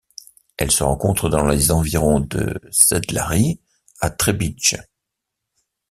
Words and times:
Elle 0.57 0.71
se 0.71 0.81
rencontre 0.83 1.29
dans 1.29 1.45
les 1.45 1.69
environs 1.69 2.21
de 2.21 2.59
Sedlari 2.71 3.61
à 3.99 4.09
Trebinje. 4.09 4.77